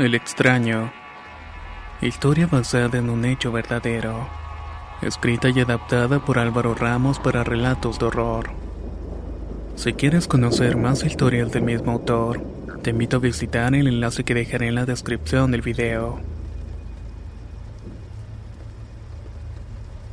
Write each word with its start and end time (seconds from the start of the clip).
El 0.00 0.14
extraño. 0.14 0.90
Historia 2.00 2.46
basada 2.46 2.96
en 2.96 3.10
un 3.10 3.26
hecho 3.26 3.52
verdadero. 3.52 4.26
Escrita 5.02 5.50
y 5.50 5.60
adaptada 5.60 6.24
por 6.24 6.38
Álvaro 6.38 6.74
Ramos 6.74 7.18
para 7.18 7.44
relatos 7.44 7.98
de 7.98 8.06
horror. 8.06 8.48
Si 9.76 9.92
quieres 9.92 10.26
conocer 10.26 10.78
más 10.78 11.04
historias 11.04 11.52
del 11.52 11.64
mismo 11.64 11.92
autor, 11.92 12.40
te 12.82 12.88
invito 12.88 13.18
a 13.18 13.20
visitar 13.20 13.74
el 13.74 13.88
enlace 13.88 14.24
que 14.24 14.32
dejaré 14.32 14.68
en 14.68 14.76
la 14.76 14.86
descripción 14.86 15.50
del 15.50 15.60
video. 15.60 16.18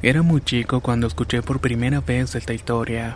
Era 0.01 0.21
muy 0.21 0.41
chico 0.41 0.81
cuando 0.81 1.07
escuché 1.07 1.41
por 1.41 1.61
primera 1.61 2.01
vez 2.01 2.35
esta 2.35 2.53
historia. 2.53 3.15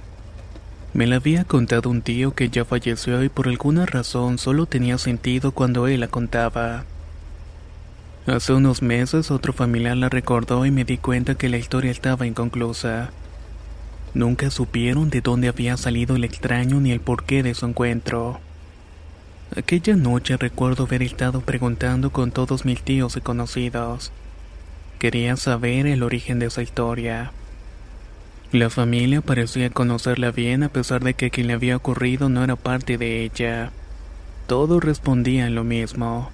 Me 0.93 1.07
la 1.07 1.17
había 1.17 1.45
contado 1.45 1.89
un 1.89 2.01
tío 2.01 2.35
que 2.35 2.49
ya 2.49 2.65
falleció 2.65 3.23
y 3.23 3.29
por 3.29 3.47
alguna 3.47 3.85
razón 3.85 4.37
solo 4.37 4.65
tenía 4.65 4.97
sentido 4.97 5.53
cuando 5.53 5.87
él 5.87 6.01
la 6.01 6.09
contaba. 6.09 6.83
Hace 8.27 8.53
unos 8.53 8.81
meses 8.81 9.31
otro 9.31 9.53
familiar 9.53 9.95
la 9.95 10.09
recordó 10.09 10.65
y 10.65 10.71
me 10.71 10.83
di 10.83 10.97
cuenta 10.97 11.35
que 11.35 11.47
la 11.47 11.57
historia 11.57 11.91
estaba 11.91 12.27
inconclusa. 12.27 13.09
Nunca 14.13 14.51
supieron 14.51 15.09
de 15.09 15.21
dónde 15.21 15.47
había 15.47 15.77
salido 15.77 16.17
el 16.17 16.25
extraño 16.25 16.81
ni 16.81 16.91
el 16.91 16.99
porqué 16.99 17.41
de 17.41 17.55
su 17.55 17.65
encuentro. 17.65 18.41
Aquella 19.55 19.95
noche 19.95 20.35
recuerdo 20.35 20.83
haber 20.83 21.03
estado 21.03 21.39
preguntando 21.41 22.11
con 22.11 22.31
todos 22.31 22.65
mis 22.65 22.81
tíos 22.81 23.15
y 23.15 23.21
conocidos. 23.21 24.11
Quería 24.99 25.37
saber 25.37 25.87
el 25.87 26.03
origen 26.03 26.39
de 26.39 26.47
esa 26.47 26.61
historia. 26.61 27.31
La 28.51 28.69
familia 28.69 29.21
parecía 29.21 29.69
conocerla 29.69 30.31
bien 30.31 30.63
a 30.63 30.67
pesar 30.67 31.01
de 31.05 31.13
que 31.13 31.29
quien 31.31 31.47
le 31.47 31.53
había 31.53 31.77
ocurrido 31.77 32.27
no 32.27 32.43
era 32.43 32.57
parte 32.57 32.97
de 32.97 33.23
ella. 33.23 33.71
Todos 34.45 34.83
respondían 34.83 35.55
lo 35.55 35.63
mismo. 35.63 36.29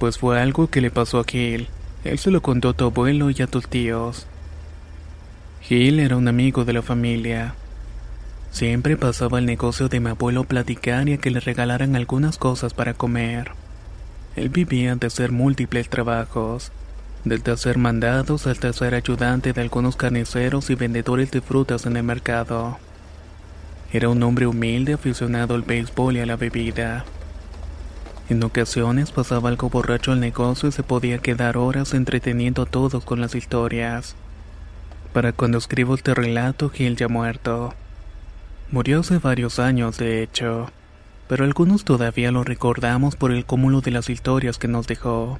Pues 0.00 0.18
fue 0.18 0.40
algo 0.40 0.68
que 0.68 0.80
le 0.80 0.90
pasó 0.90 1.20
a 1.20 1.24
Gil. 1.24 1.68
Él 2.02 2.18
se 2.18 2.32
lo 2.32 2.42
contó 2.42 2.70
a 2.70 2.72
tu 2.72 2.86
abuelo 2.86 3.30
y 3.30 3.40
a 3.40 3.46
tus 3.46 3.68
tíos. 3.68 4.26
Gil 5.62 6.00
era 6.00 6.16
un 6.16 6.26
amigo 6.26 6.64
de 6.64 6.72
la 6.72 6.82
familia. 6.82 7.54
Siempre 8.50 8.96
pasaba 8.96 9.38
el 9.38 9.46
negocio 9.46 9.88
de 9.88 10.00
mi 10.00 10.10
abuelo 10.10 10.42
platicar 10.42 11.08
y 11.08 11.12
a 11.12 11.18
que 11.18 11.30
le 11.30 11.38
regalaran 11.38 11.94
algunas 11.94 12.36
cosas 12.36 12.74
para 12.74 12.94
comer. 12.94 13.52
Él 14.34 14.48
vivía 14.48 14.96
de 14.96 15.06
hacer 15.06 15.30
múltiples 15.30 15.88
trabajos 15.88 16.72
desde 17.24 17.52
hacer 17.52 17.78
mandados 17.78 18.46
hasta 18.46 18.72
ser 18.72 18.94
ayudante 18.94 19.52
de 19.52 19.60
algunos 19.60 19.96
carniceros 19.96 20.70
y 20.70 20.74
vendedores 20.74 21.30
de 21.30 21.40
frutas 21.40 21.86
en 21.86 21.96
el 21.96 22.02
mercado. 22.02 22.78
Era 23.92 24.08
un 24.08 24.22
hombre 24.22 24.46
humilde 24.46 24.94
aficionado 24.94 25.54
al 25.54 25.62
béisbol 25.62 26.16
y 26.16 26.20
a 26.20 26.26
la 26.26 26.36
bebida. 26.36 27.04
En 28.28 28.42
ocasiones 28.44 29.10
pasaba 29.10 29.48
algo 29.48 29.70
borracho 29.70 30.12
al 30.12 30.20
negocio 30.20 30.68
y 30.68 30.72
se 30.72 30.82
podía 30.82 31.18
quedar 31.18 31.56
horas 31.56 31.94
entreteniendo 31.94 32.62
a 32.62 32.66
todos 32.66 33.02
con 33.04 33.20
las 33.20 33.34
historias. 33.34 34.14
Para 35.14 35.32
cuando 35.32 35.56
escribo 35.56 35.94
este 35.94 36.14
relato, 36.14 36.68
Gil 36.68 36.96
ya 36.96 37.08
muerto. 37.08 37.74
Murió 38.70 39.00
hace 39.00 39.16
varios 39.16 39.58
años, 39.58 39.96
de 39.96 40.22
hecho, 40.22 40.70
pero 41.26 41.44
algunos 41.44 41.84
todavía 41.84 42.30
lo 42.30 42.44
recordamos 42.44 43.16
por 43.16 43.32
el 43.32 43.46
cúmulo 43.46 43.80
de 43.80 43.92
las 43.92 44.10
historias 44.10 44.58
que 44.58 44.68
nos 44.68 44.86
dejó. 44.86 45.38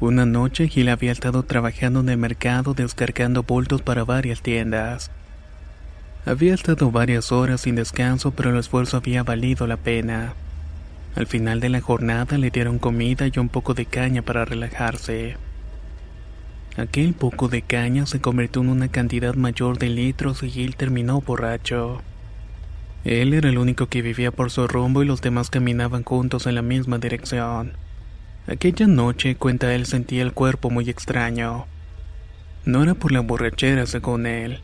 Una 0.00 0.24
noche 0.24 0.66
Gil 0.66 0.88
había 0.88 1.12
estado 1.12 1.42
trabajando 1.42 2.00
en 2.00 2.08
el 2.08 2.16
mercado 2.16 2.72
descargando 2.72 3.42
bultos 3.42 3.82
para 3.82 4.02
varias 4.02 4.40
tiendas. 4.40 5.10
Había 6.24 6.54
estado 6.54 6.90
varias 6.90 7.32
horas 7.32 7.60
sin 7.60 7.74
descanso, 7.74 8.30
pero 8.30 8.48
el 8.48 8.56
esfuerzo 8.56 8.96
había 8.96 9.24
valido 9.24 9.66
la 9.66 9.76
pena. 9.76 10.32
Al 11.16 11.26
final 11.26 11.60
de 11.60 11.68
la 11.68 11.82
jornada 11.82 12.38
le 12.38 12.50
dieron 12.50 12.78
comida 12.78 13.26
y 13.26 13.38
un 13.38 13.50
poco 13.50 13.74
de 13.74 13.84
caña 13.84 14.22
para 14.22 14.46
relajarse. 14.46 15.36
Aquel 16.78 17.12
poco 17.12 17.48
de 17.48 17.60
caña 17.60 18.06
se 18.06 18.22
convirtió 18.22 18.62
en 18.62 18.70
una 18.70 18.88
cantidad 18.88 19.34
mayor 19.34 19.78
de 19.78 19.90
litros 19.90 20.42
y 20.42 20.48
Gil 20.48 20.76
terminó 20.76 21.20
borracho. 21.20 22.00
Él 23.04 23.34
era 23.34 23.50
el 23.50 23.58
único 23.58 23.86
que 23.88 24.00
vivía 24.00 24.30
por 24.30 24.50
su 24.50 24.66
rumbo 24.66 25.02
y 25.02 25.06
los 25.06 25.20
demás 25.20 25.50
caminaban 25.50 26.04
juntos 26.04 26.46
en 26.46 26.54
la 26.54 26.62
misma 26.62 26.96
dirección. 26.96 27.72
Aquella 28.50 28.88
noche, 28.88 29.36
cuenta 29.36 29.72
él, 29.76 29.86
sentía 29.86 30.22
el 30.22 30.32
cuerpo 30.32 30.70
muy 30.70 30.90
extraño. 30.90 31.66
No 32.64 32.82
era 32.82 32.94
por 32.94 33.12
la 33.12 33.20
borrachera, 33.20 33.86
según 33.86 34.26
él. 34.26 34.58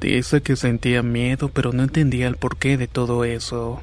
Dice 0.00 0.42
que 0.42 0.54
sentía 0.54 1.02
miedo, 1.02 1.48
pero 1.48 1.72
no 1.72 1.82
entendía 1.82 2.28
el 2.28 2.36
porqué 2.36 2.76
de 2.76 2.86
todo 2.86 3.24
eso. 3.24 3.82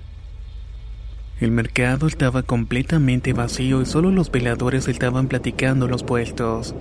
El 1.42 1.52
mercado 1.52 2.08
estaba 2.08 2.44
completamente 2.44 3.34
vacío 3.34 3.82
y 3.82 3.86
solo 3.86 4.12
los 4.12 4.32
veladores 4.32 4.88
estaban 4.88 5.28
platicando 5.28 5.90
los 5.90 6.04
puestos. 6.04 6.74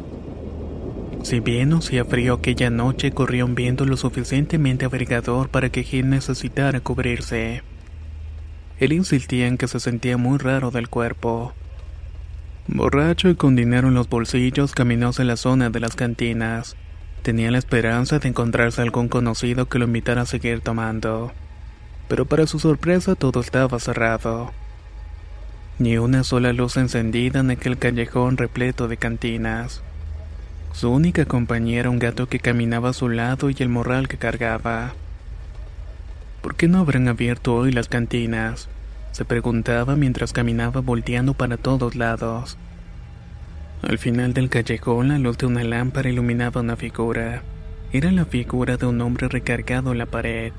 Si 1.25 1.41
bien 1.41 1.73
hacía 1.73 2.05
frío 2.05 2.35
aquella 2.35 2.71
noche, 2.71 3.11
corría 3.11 3.45
un 3.45 3.57
viento 3.57 3.87
lo 3.87 3.97
suficientemente 3.97 4.85
abrigador 4.85 5.49
para 5.49 5.69
que 5.71 5.83
Gil 5.83 6.11
necesitara 6.11 6.79
cubrirse. 6.79 7.65
Él 8.79 8.93
insistía 8.93 9.49
en 9.49 9.59
que 9.59 9.67
se 9.67 9.81
sentía 9.81 10.17
muy 10.17 10.39
raro 10.39 10.71
del 10.71 10.89
cuerpo. 10.89 11.55
Borracho 12.67 13.29
y 13.29 13.35
con 13.35 13.57
dinero 13.57 13.89
en 13.89 13.95
los 13.95 14.09
bolsillos, 14.09 14.73
caminó 14.73 15.09
hacia 15.09 15.27
la 15.27 15.37
zona 15.37 15.69
de 15.69 15.81
las 15.81 15.97
cantinas. 15.97 16.77
Tenía 17.23 17.51
la 17.51 17.59
esperanza 17.59 18.19
de 18.19 18.29
encontrarse 18.29 18.81
algún 18.81 19.09
conocido 19.09 19.69
que 19.69 19.79
lo 19.79 19.85
invitara 19.85 20.23
a 20.23 20.27
seguir 20.27 20.61
tomando. 20.61 21.33
Pero 22.09 22.25
para 22.25 22.47
su 22.47 22.59
sorpresa 22.59 23.17
todo 23.17 23.41
estaba 23.41 23.79
cerrado. 23.79 24.53
Ni 25.79 25.99
una 25.99 26.25
sola 26.25 26.55
luz 26.55 26.79
encendida 26.79 27.41
en 27.41 27.51
aquel 27.51 27.77
callejón 27.77 28.39
repleto 28.39 28.89
de 28.89 28.97
cantinas. 28.97 29.83
Su 30.73 30.91
única 30.91 31.27
compañía 31.27 31.81
era 31.81 31.91
un 31.91 31.99
gato 31.99 32.29
que 32.29 32.41
caminaba 32.41 32.91
a 32.91 32.95
su 32.95 33.11
lado 33.11 33.51
y 33.51 33.57
el 33.59 33.69
morral 33.69 34.09
que 34.09 34.17
cargaba. 34.17 34.95
¿Por 36.41 36.57
qué 36.57 36.67
no 36.67 36.79
habrán 36.79 37.09
abierto 37.09 37.55
hoy 37.55 37.73
las 37.73 37.89
cantinas? 37.89 38.69
Se 39.15 39.25
preguntaba 39.25 39.95
mientras 39.95 40.33
caminaba 40.33 40.81
volteando 40.81 41.35
para 41.35 41.57
todos 41.57 41.95
lados. 41.95 42.59
Al 43.83 43.99
final 43.99 44.35
del 44.35 44.49
callejón 44.49 45.07
la 45.07 45.21
luz 45.21 45.39
de 45.39 45.47
una 45.47 45.63
lámpara 45.63 46.11
iluminaba 46.11 46.63
una 46.63 46.75
figura. 46.75 47.45
Era 47.93 48.11
la 48.11 48.25
figura 48.25 48.77
de 48.77 48.87
un 48.87 49.01
hombre 49.01 49.29
recargado 49.29 49.93
en 49.93 49.99
la 49.99 50.07
pared. 50.07 50.53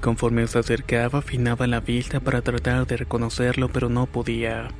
Conforme 0.00 0.48
se 0.48 0.58
acercaba 0.58 1.20
afinaba 1.20 1.68
la 1.68 1.78
vista 1.78 2.18
para 2.18 2.42
tratar 2.42 2.84
de 2.88 2.96
reconocerlo 2.96 3.68
pero 3.68 3.88
no 3.88 4.06
podía. 4.06 4.70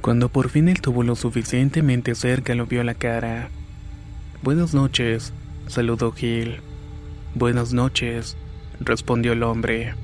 Cuando 0.00 0.28
por 0.28 0.50
fin 0.50 0.68
él 0.68 0.80
tuvo 0.80 1.02
lo 1.02 1.16
suficientemente 1.16 2.14
cerca 2.14 2.54
lo 2.54 2.66
vio 2.66 2.82
a 2.82 2.84
la 2.84 2.94
cara. 2.94 3.48
Buenas 4.40 4.72
noches, 4.72 5.32
saludó 5.66 6.12
Gil. 6.12 6.60
Buenas 7.34 7.72
noches, 7.72 8.36
respondió 8.78 9.32
el 9.32 9.42
hombre. 9.42 9.94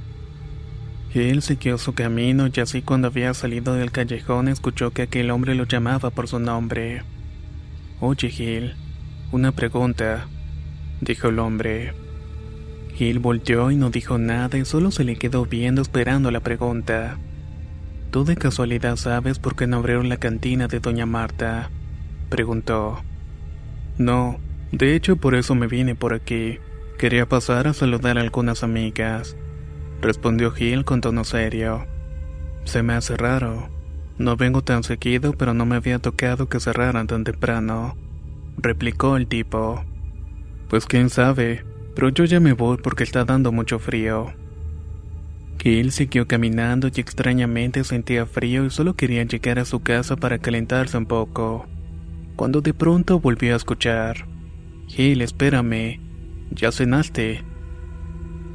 Él 1.14 1.42
siguió 1.42 1.78
su 1.78 1.94
camino 1.94 2.48
y 2.52 2.60
así 2.60 2.82
cuando 2.82 3.06
había 3.06 3.32
salido 3.34 3.74
del 3.74 3.92
callejón 3.92 4.48
escuchó 4.48 4.90
que 4.90 5.02
aquel 5.02 5.30
hombre 5.30 5.54
lo 5.54 5.64
llamaba 5.64 6.10
por 6.10 6.26
su 6.26 6.40
nombre. 6.40 7.02
Oye 8.00 8.30
Gil, 8.30 8.74
una 9.30 9.52
pregunta, 9.52 10.26
dijo 11.00 11.28
el 11.28 11.38
hombre. 11.38 11.94
Gil 12.96 13.20
volteó 13.20 13.70
y 13.70 13.76
no 13.76 13.90
dijo 13.90 14.18
nada 14.18 14.58
y 14.58 14.64
solo 14.64 14.90
se 14.90 15.04
le 15.04 15.14
quedó 15.14 15.46
viendo 15.46 15.82
esperando 15.82 16.32
la 16.32 16.40
pregunta. 16.40 17.16
Tú 18.10 18.24
de 18.24 18.36
casualidad 18.36 18.96
sabes 18.96 19.38
por 19.38 19.54
qué 19.54 19.68
no 19.68 19.76
abrieron 19.76 20.08
la 20.08 20.16
cantina 20.16 20.66
de 20.66 20.80
Doña 20.80 21.06
Marta. 21.06 21.70
Preguntó. 22.28 23.02
No, 23.98 24.40
de 24.72 24.96
hecho 24.96 25.14
por 25.14 25.36
eso 25.36 25.54
me 25.54 25.68
vine 25.68 25.94
por 25.94 26.12
aquí. 26.12 26.58
Quería 26.98 27.26
pasar 27.26 27.68
a 27.68 27.72
saludar 27.72 28.18
a 28.18 28.20
algunas 28.20 28.64
amigas. 28.64 29.36
Respondió 30.04 30.50
Gil 30.50 30.84
con 30.84 31.00
tono 31.00 31.24
serio. 31.24 31.86
Se 32.64 32.82
me 32.82 32.92
hace 32.92 33.16
raro. 33.16 33.70
No 34.18 34.36
vengo 34.36 34.60
tan 34.60 34.82
seguido, 34.82 35.32
pero 35.32 35.54
no 35.54 35.64
me 35.64 35.76
había 35.76 35.98
tocado 35.98 36.46
que 36.46 36.60
cerraran 36.60 37.06
tan 37.06 37.24
temprano. 37.24 37.96
Replicó 38.58 39.16
el 39.16 39.26
tipo. 39.26 39.82
Pues 40.68 40.84
quién 40.84 41.08
sabe, 41.08 41.64
pero 41.94 42.10
yo 42.10 42.26
ya 42.26 42.38
me 42.38 42.52
voy 42.52 42.76
porque 42.76 43.02
está 43.02 43.24
dando 43.24 43.50
mucho 43.50 43.78
frío. 43.78 44.34
Gil 45.62 45.90
siguió 45.90 46.28
caminando 46.28 46.88
y 46.94 47.00
extrañamente 47.00 47.82
sentía 47.82 48.26
frío 48.26 48.66
y 48.66 48.70
solo 48.70 48.96
quería 48.96 49.24
llegar 49.24 49.58
a 49.58 49.64
su 49.64 49.80
casa 49.80 50.16
para 50.16 50.36
calentarse 50.36 50.98
un 50.98 51.06
poco. 51.06 51.64
Cuando 52.36 52.60
de 52.60 52.74
pronto 52.74 53.20
volvió 53.20 53.54
a 53.54 53.56
escuchar. 53.56 54.26
Gil, 54.86 55.22
espérame. 55.22 55.98
¿Ya 56.50 56.72
cenaste? 56.72 57.53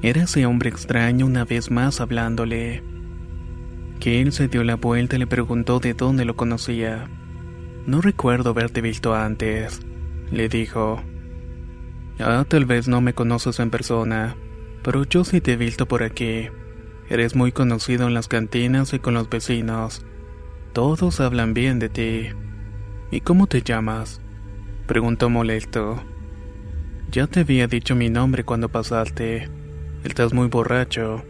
Era 0.02 0.24
ese 0.24 0.46
hombre 0.46 0.70
extraño 0.70 1.26
una 1.26 1.44
vez 1.44 1.72
más 1.72 2.00
hablándole. 2.00 2.84
Gil 4.00 4.32
se 4.32 4.48
dio 4.48 4.64
la 4.64 4.76
vuelta 4.76 5.18
y 5.18 5.20
le 5.20 5.28
preguntó 5.28 5.80
de 5.80 5.94
dónde 5.94 6.24
lo 6.24 6.38
conocía. 6.38 7.10
No 7.86 8.00
recuerdo 8.00 8.52
haberte 8.52 8.80
visto 8.80 9.14
antes, 9.14 9.82
le 10.32 10.48
dijo. 10.48 11.04
Ah, 12.18 12.46
tal 12.48 12.64
vez 12.64 12.88
no 12.88 13.02
me 13.02 13.14
conoces 13.14 13.60
en 13.60 13.72
persona, 13.72 14.38
pero 14.84 15.04
yo 15.04 15.26
sí 15.26 15.42
te 15.42 15.54
he 15.54 15.58
visto 15.58 15.86
por 15.86 16.04
aquí. 16.04 16.48
Eres 17.10 17.36
muy 17.36 17.52
conocido 17.52 18.08
en 18.08 18.14
las 18.14 18.30
cantinas 18.30 18.94
y 18.94 19.00
con 19.00 19.16
los 19.16 19.30
vecinos. 19.30 20.06
Todos 20.72 21.20
hablan 21.20 21.54
bien 21.54 21.80
de 21.80 21.90
ti. 21.90 22.30
¿Y 23.12 23.20
cómo 23.20 23.48
te 23.48 23.64
llamas? 23.64 24.22
Preguntó 24.88 25.30
molesto. 25.30 26.02
Ya 27.12 27.28
te 27.28 27.42
había 27.42 27.68
dicho 27.68 27.96
mi 27.96 28.10
nombre 28.10 28.46
cuando 28.46 28.70
pasaste. 28.70 29.59
Estás 30.10 30.34
muy 30.34 30.48
borracho. 30.48 31.24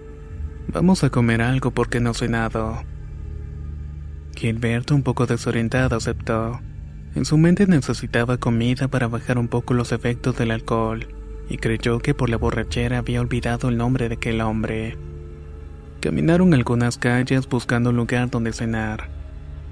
Vamos 0.69 1.03
a 1.03 1.09
comer 1.09 1.41
algo 1.41 1.71
porque 1.71 1.99
no 1.99 2.13
sé 2.13 2.29
nada. 2.29 2.85
Gilberto, 4.37 4.95
un 4.95 5.03
poco 5.03 5.27
desorientado, 5.27 5.97
aceptó. 5.97 6.61
En 7.13 7.25
su 7.25 7.37
mente 7.37 7.67
necesitaba 7.67 8.37
comida 8.37 8.87
para 8.87 9.09
bajar 9.09 9.37
un 9.37 9.49
poco 9.49 9.73
los 9.73 9.91
efectos 9.91 10.37
del 10.37 10.51
alcohol, 10.51 11.09
y 11.49 11.57
creyó 11.57 11.99
que 11.99 12.13
por 12.13 12.29
la 12.29 12.37
borrachera 12.37 12.99
había 12.99 13.19
olvidado 13.19 13.67
el 13.67 13.75
nombre 13.75 14.07
de 14.07 14.15
aquel 14.15 14.39
hombre. 14.39 14.97
Caminaron 15.99 16.53
algunas 16.53 16.97
calles 16.97 17.49
buscando 17.49 17.89
un 17.89 17.97
lugar 17.97 18.29
donde 18.29 18.53
cenar, 18.53 19.09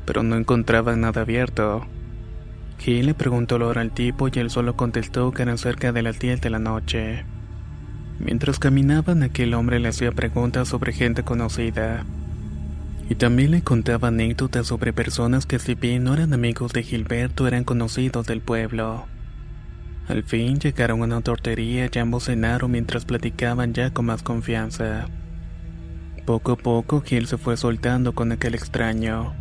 pero 0.05 0.21
no 0.21 0.35
encontraban 0.35 0.99
nada 0.99 1.21
abierto. 1.21 1.87
Gil 2.77 3.05
le 3.05 3.13
preguntó 3.13 3.57
la 3.57 3.67
hora 3.67 3.81
al 3.81 3.93
tipo 3.93 4.27
y 4.27 4.31
él 4.35 4.49
solo 4.49 4.75
contestó 4.75 5.31
que 5.31 5.43
eran 5.43 5.57
cerca 5.57 5.93
de 5.93 6.01
las 6.01 6.19
10 6.19 6.41
de 6.41 6.49
la 6.49 6.59
noche. 6.59 7.25
Mientras 8.19 8.59
caminaban, 8.59 9.23
aquel 9.23 9.53
hombre 9.53 9.79
le 9.79 9.89
hacía 9.89 10.11
preguntas 10.11 10.67
sobre 10.67 10.93
gente 10.93 11.23
conocida. 11.23 12.05
Y 13.09 13.15
también 13.15 13.51
le 13.51 13.61
contaba 13.61 14.09
anécdotas 14.09 14.67
sobre 14.67 14.91
personas 14.91 15.45
que 15.45 15.59
si 15.59 15.75
bien 15.75 16.03
no 16.03 16.13
eran 16.13 16.33
amigos 16.33 16.73
de 16.73 16.83
Gilberto 16.83 17.47
eran 17.47 17.63
conocidos 17.63 18.25
del 18.25 18.41
pueblo. 18.41 19.05
Al 20.07 20.23
fin 20.23 20.59
llegaron 20.59 21.01
a 21.01 21.05
una 21.05 21.21
tortería 21.21 21.89
y 21.93 21.99
ambos 21.99 22.25
cenaron 22.25 22.71
mientras 22.71 23.05
platicaban 23.05 23.73
ya 23.73 23.91
con 23.91 24.05
más 24.05 24.23
confianza. 24.23 25.07
Poco 26.25 26.53
a 26.53 26.57
poco 26.57 27.01
Gil 27.01 27.27
se 27.27 27.37
fue 27.37 27.55
soltando 27.55 28.13
con 28.13 28.31
aquel 28.31 28.55
extraño. 28.55 29.33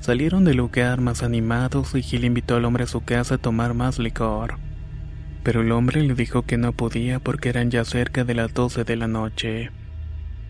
Salieron 0.00 0.44
del 0.44 0.56
lugar 0.56 1.00
más 1.00 1.22
animados 1.22 1.94
y 1.94 2.02
Gil 2.02 2.24
invitó 2.24 2.56
al 2.56 2.64
hombre 2.64 2.84
a 2.84 2.88
su 2.88 3.04
casa 3.04 3.36
a 3.36 3.38
tomar 3.38 3.74
más 3.74 4.00
licor. 4.00 4.61
Pero 5.42 5.62
el 5.62 5.72
hombre 5.72 6.02
le 6.02 6.14
dijo 6.14 6.42
que 6.42 6.56
no 6.56 6.72
podía 6.72 7.18
porque 7.18 7.48
eran 7.48 7.70
ya 7.70 7.84
cerca 7.84 8.24
de 8.24 8.34
las 8.34 8.54
12 8.54 8.84
de 8.84 8.96
la 8.96 9.08
noche. 9.08 9.70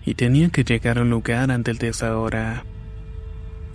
Y 0.05 0.15
tenía 0.15 0.51
que 0.51 0.65
llegar 0.65 0.99
a 0.99 1.03
un 1.03 1.11
lugar 1.11 1.51
antes 1.51 1.79
de 1.79 1.89
esa 1.89 2.19
hora. 2.19 2.65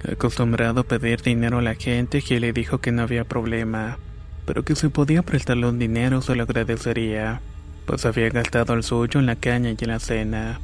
Acostumbrado 0.10 0.82
a 0.82 0.84
pedir 0.84 1.22
dinero 1.22 1.58
a 1.58 1.62
la 1.62 1.76
gente, 1.76 2.22
Gil 2.22 2.42
le 2.42 2.54
dijo 2.54 2.80
que 2.80 2.92
no 2.92 3.02
había 3.02 3.24
problema, 3.24 3.98
pero 4.46 4.64
que 4.64 4.76
si 4.76 4.90
podía 4.90 5.24
prestarle 5.24 5.68
un 5.68 5.80
dinero 5.80 6.22
se 6.22 6.36
lo 6.36 6.44
agradecería, 6.44 7.42
pues 7.86 8.06
había 8.06 8.30
gastado 8.30 8.74
el 8.74 8.84
suyo 8.84 9.20
en 9.20 9.26
la 9.26 9.36
caña 9.36 9.72
y 9.72 9.78
en 9.80 9.90
la 9.90 10.00
cena. 10.00 10.62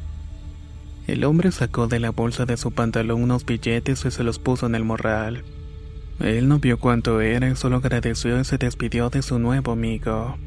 El 1.07 1.23
hombre 1.25 1.51
sacó 1.51 1.87
de 1.87 1.99
la 1.99 2.11
bolsa 2.11 2.45
de 2.45 2.57
su 2.57 2.71
pantalón 2.71 3.23
unos 3.23 3.45
billetes 3.45 4.05
y 4.05 4.11
se 4.11 4.23
los 4.23 4.39
puso 4.39 4.67
en 4.67 4.75
el 4.75 4.85
morral. 4.85 5.43
Él 6.23 6.47
no 6.47 6.59
vio 6.59 6.79
cuánto 6.79 7.19
era 7.19 7.49
y 7.49 7.55
solo 7.57 7.75
agradeció 7.75 8.39
y 8.39 8.45
se 8.45 8.57
despidió 8.57 9.09
de 9.09 9.21
su 9.21 9.39
nuevo 9.39 9.73
amigo. 9.73 10.37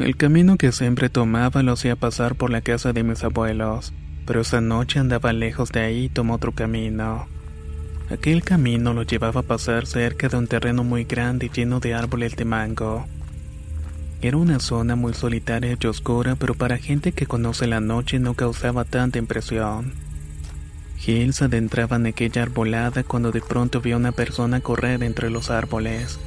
El 0.00 0.16
camino 0.16 0.56
que 0.56 0.72
siempre 0.72 1.08
tomaba 1.08 1.62
lo 1.62 1.72
hacía 1.72 1.94
pasar 1.94 2.34
por 2.34 2.50
la 2.50 2.60
casa 2.60 2.92
de 2.92 3.04
mis 3.04 3.22
abuelos, 3.22 3.92
pero 4.26 4.40
esa 4.40 4.60
noche 4.60 4.98
andaba 4.98 5.32
lejos 5.32 5.70
de 5.70 5.80
ahí 5.80 6.04
y 6.04 6.08
tomó 6.08 6.34
otro 6.34 6.52
camino. 6.52 7.28
Aquel 8.10 8.42
camino 8.42 8.94
lo 8.94 9.04
llevaba 9.04 9.40
a 9.40 9.44
pasar 9.44 9.86
cerca 9.86 10.28
de 10.28 10.36
un 10.36 10.48
terreno 10.48 10.82
muy 10.82 11.04
grande 11.04 11.46
y 11.46 11.50
lleno 11.50 11.78
de 11.78 11.94
árboles 11.94 12.34
de 12.34 12.44
mango. 12.44 13.06
Era 14.20 14.38
una 14.38 14.58
zona 14.58 14.96
muy 14.96 15.14
solitaria 15.14 15.76
y 15.80 15.86
oscura, 15.86 16.34
pero 16.34 16.54
para 16.54 16.78
gente 16.78 17.12
que 17.12 17.26
conoce 17.26 17.68
la 17.68 17.80
noche 17.80 18.18
no 18.18 18.34
causaba 18.34 18.84
tanta 18.84 19.18
impresión. 19.18 20.07
Gil 20.98 21.32
se 21.32 21.44
adentraba 21.44 21.96
en 21.96 22.06
aquella 22.06 22.42
arbolada 22.42 23.04
cuando 23.04 23.32
de 23.32 23.40
pronto 23.40 23.80
vio 23.80 23.96
a 23.96 23.98
una 23.98 24.12
persona 24.12 24.60
correr 24.60 25.02
entre 25.02 25.30
los 25.30 25.50
árboles. 25.50 26.18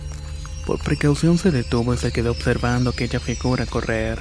Por 0.66 0.82
precaución 0.82 1.38
se 1.38 1.52
detuvo 1.52 1.94
y 1.94 1.98
se 1.98 2.12
quedó 2.12 2.32
observando 2.32 2.90
aquella 2.90 3.20
figura 3.20 3.66
correr. 3.66 4.20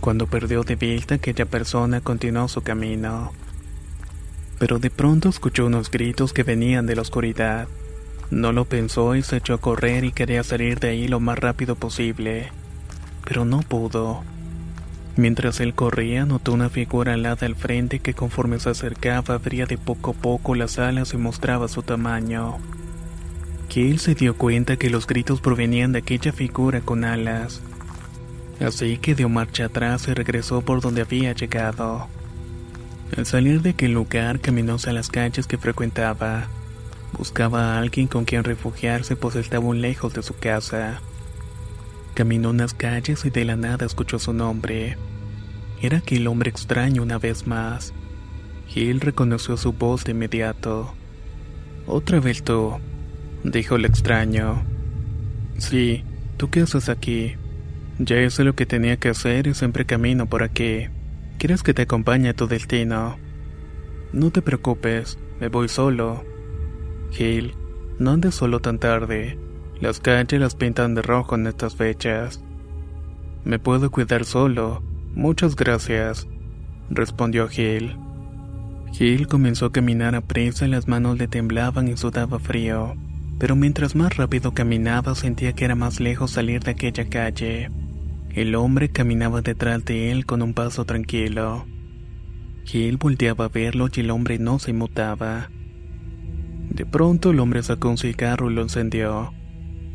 Cuando 0.00 0.26
perdió 0.26 0.64
de 0.64 0.76
vista 0.76 1.16
aquella 1.16 1.46
persona 1.46 2.00
continuó 2.00 2.48
su 2.48 2.62
camino. 2.62 3.32
Pero 4.58 4.78
de 4.78 4.90
pronto 4.90 5.28
escuchó 5.28 5.66
unos 5.66 5.90
gritos 5.90 6.32
que 6.32 6.42
venían 6.42 6.86
de 6.86 6.96
la 6.96 7.02
oscuridad. 7.02 7.68
No 8.30 8.52
lo 8.52 8.64
pensó 8.64 9.14
y 9.14 9.22
se 9.22 9.36
echó 9.36 9.54
a 9.54 9.60
correr 9.60 10.04
y 10.04 10.12
quería 10.12 10.42
salir 10.42 10.80
de 10.80 10.88
ahí 10.88 11.08
lo 11.08 11.20
más 11.20 11.38
rápido 11.38 11.76
posible 11.76 12.50
pero 13.24 13.44
no 13.44 13.60
pudo. 13.60 14.22
Mientras 15.16 15.60
él 15.60 15.74
corría, 15.74 16.24
notó 16.24 16.52
una 16.52 16.70
figura 16.70 17.14
alada 17.14 17.46
al 17.46 17.54
frente 17.54 17.98
que 17.98 18.14
conforme 18.14 18.58
se 18.58 18.70
acercaba 18.70 19.34
abría 19.34 19.66
de 19.66 19.76
poco 19.76 20.12
a 20.12 20.14
poco 20.14 20.54
las 20.54 20.78
alas 20.78 21.12
y 21.12 21.18
mostraba 21.18 21.68
su 21.68 21.82
tamaño. 21.82 22.56
Kill 23.68 23.98
se 23.98 24.14
dio 24.14 24.36
cuenta 24.36 24.76
que 24.76 24.90
los 24.90 25.06
gritos 25.06 25.40
provenían 25.40 25.92
de 25.92 25.98
aquella 25.98 26.32
figura 26.32 26.80
con 26.80 27.04
alas. 27.04 27.60
Así 28.60 28.96
que 28.98 29.14
dio 29.14 29.28
marcha 29.28 29.66
atrás 29.66 30.08
y 30.08 30.14
regresó 30.14 30.62
por 30.62 30.80
donde 30.80 31.02
había 31.02 31.32
llegado. 31.32 32.08
Al 33.16 33.26
salir 33.26 33.60
de 33.60 33.70
aquel 33.70 33.92
lugar 33.92 34.40
caminó 34.40 34.76
hacia 34.76 34.92
las 34.92 35.10
calles 35.10 35.46
que 35.46 35.58
frecuentaba. 35.58 36.46
Buscaba 37.18 37.74
a 37.74 37.78
alguien 37.78 38.06
con 38.06 38.24
quien 38.24 38.44
refugiarse 38.44 39.16
pues 39.16 39.36
estaba 39.36 39.74
lejos 39.74 40.14
de 40.14 40.22
su 40.22 40.34
casa. 40.34 41.00
Caminó 42.14 42.50
unas 42.50 42.74
calles 42.74 43.24
y 43.24 43.30
de 43.30 43.44
la 43.44 43.56
nada 43.56 43.86
escuchó 43.86 44.18
su 44.18 44.34
nombre. 44.34 44.98
Era 45.80 45.98
aquel 45.98 46.26
hombre 46.26 46.50
extraño 46.50 47.02
una 47.02 47.18
vez 47.18 47.46
más. 47.46 47.94
Gil 48.68 49.00
reconoció 49.00 49.56
su 49.56 49.72
voz 49.72 50.04
de 50.04 50.12
inmediato. 50.12 50.94
Otra 51.86 52.20
vez 52.20 52.42
tú, 52.42 52.78
dijo 53.44 53.76
el 53.76 53.86
extraño. 53.86 54.62
Sí, 55.58 56.04
¿tú 56.36 56.50
qué 56.50 56.60
haces 56.60 56.88
aquí? 56.88 57.34
Ya 57.98 58.20
hice 58.20 58.44
lo 58.44 58.54
que 58.54 58.66
tenía 58.66 58.96
que 58.98 59.08
hacer 59.08 59.46
y 59.46 59.54
siempre 59.54 59.86
camino 59.86 60.26
por 60.26 60.42
aquí. 60.42 60.88
¿Quieres 61.38 61.62
que 61.62 61.74
te 61.74 61.82
acompañe 61.82 62.28
a 62.28 62.34
tu 62.34 62.46
destino? 62.46 63.16
No 64.12 64.30
te 64.30 64.42
preocupes, 64.42 65.18
me 65.40 65.48
voy 65.48 65.68
solo. 65.68 66.24
Gil, 67.10 67.54
no 67.98 68.12
andes 68.12 68.34
solo 68.34 68.60
tan 68.60 68.78
tarde. 68.78 69.38
Las 69.82 69.98
calles 69.98 70.40
las 70.40 70.54
pintan 70.54 70.94
de 70.94 71.02
rojo 71.02 71.34
en 71.34 71.48
estas 71.48 71.74
fechas. 71.74 72.40
Me 73.42 73.58
puedo 73.58 73.90
cuidar 73.90 74.24
solo. 74.24 74.80
Muchas 75.16 75.56
gracias, 75.56 76.28
respondió 76.88 77.48
Gil. 77.48 77.96
Gil 78.92 79.26
comenzó 79.26 79.66
a 79.66 79.72
caminar 79.72 80.14
a 80.14 80.20
prisa 80.20 80.68
las 80.68 80.86
manos 80.86 81.18
le 81.18 81.26
temblaban 81.26 81.88
y 81.88 81.96
sudaba 81.96 82.38
frío. 82.38 82.94
Pero 83.40 83.56
mientras 83.56 83.96
más 83.96 84.16
rápido 84.16 84.54
caminaba 84.54 85.16
sentía 85.16 85.52
que 85.52 85.64
era 85.64 85.74
más 85.74 85.98
lejos 85.98 86.30
salir 86.30 86.62
de 86.62 86.70
aquella 86.70 87.08
calle. 87.08 87.68
El 88.30 88.54
hombre 88.54 88.88
caminaba 88.88 89.42
detrás 89.42 89.84
de 89.84 90.12
él 90.12 90.26
con 90.26 90.42
un 90.42 90.54
paso 90.54 90.84
tranquilo. 90.84 91.66
Gil 92.66 92.98
volteaba 92.98 93.46
a 93.46 93.48
verlo 93.48 93.88
y 93.92 93.98
el 93.98 94.12
hombre 94.12 94.38
no 94.38 94.60
se 94.60 94.70
inmutaba. 94.70 95.50
De 96.70 96.86
pronto 96.86 97.32
el 97.32 97.40
hombre 97.40 97.64
sacó 97.64 97.88
un 97.88 97.98
cigarro 97.98 98.48
y 98.48 98.54
lo 98.54 98.62
encendió. 98.62 99.32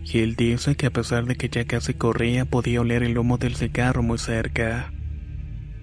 Gil 0.03 0.35
dice 0.35 0.75
que 0.75 0.87
a 0.87 0.91
pesar 0.91 1.25
de 1.25 1.35
que 1.35 1.49
ya 1.49 1.65
casi 1.65 1.93
corría 1.93 2.45
podía 2.45 2.81
oler 2.81 3.03
el 3.03 3.17
humo 3.17 3.37
del 3.37 3.55
cigarro 3.55 4.03
muy 4.03 4.17
cerca. 4.17 4.91